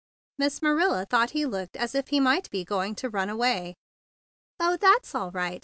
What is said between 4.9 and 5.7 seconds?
all right!"